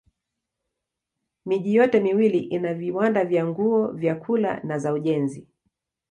Miji 1.45 1.75
yote 1.75 1.99
miwili 1.99 2.37
ina 2.39 2.73
viwanda 2.73 3.25
vya 3.25 3.47
nguo, 3.47 3.87
vyakula 3.91 4.59
na 4.63 4.79
za 4.79 4.93
ujenzi. 4.93 5.47